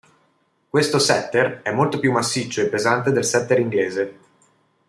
[0.67, 4.17] Questo setter è molto più massiccio e pesante del setter inglese.